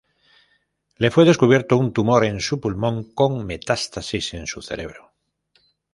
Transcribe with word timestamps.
Le 0.97 1.11
fue 1.11 1.25
descubierto 1.25 1.77
un 1.77 1.93
tumor 1.93 2.25
en 2.25 2.39
su 2.39 2.59
pulmón 2.59 3.13
con 3.13 3.45
metástasis 3.45 4.33
en 4.33 4.47
su 4.47 4.59
cerebro. 4.63 5.11